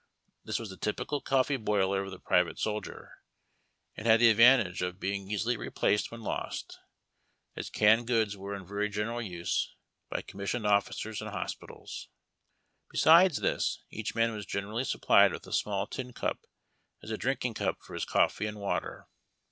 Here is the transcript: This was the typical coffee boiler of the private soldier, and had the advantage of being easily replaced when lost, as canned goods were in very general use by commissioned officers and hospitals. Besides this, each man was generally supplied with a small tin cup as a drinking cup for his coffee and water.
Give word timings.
This 0.43 0.57
was 0.57 0.71
the 0.71 0.77
typical 0.77 1.21
coffee 1.21 1.57
boiler 1.57 2.01
of 2.03 2.09
the 2.09 2.17
private 2.17 2.57
soldier, 2.57 3.19
and 3.95 4.07
had 4.07 4.19
the 4.19 4.31
advantage 4.31 4.81
of 4.81 4.99
being 4.99 5.29
easily 5.29 5.55
replaced 5.55 6.09
when 6.09 6.21
lost, 6.21 6.79
as 7.55 7.69
canned 7.69 8.07
goods 8.07 8.35
were 8.35 8.55
in 8.55 8.65
very 8.65 8.89
general 8.89 9.21
use 9.21 9.75
by 10.09 10.23
commissioned 10.23 10.65
officers 10.65 11.21
and 11.21 11.29
hospitals. 11.29 12.07
Besides 12.89 13.41
this, 13.41 13.83
each 13.91 14.15
man 14.15 14.33
was 14.33 14.47
generally 14.47 14.85
supplied 14.85 15.33
with 15.33 15.45
a 15.45 15.53
small 15.53 15.85
tin 15.85 16.13
cup 16.13 16.47
as 17.03 17.11
a 17.11 17.15
drinking 17.17 17.53
cup 17.53 17.79
for 17.83 17.93
his 17.93 18.03
coffee 18.05 18.47
and 18.47 18.57
water. 18.59 19.07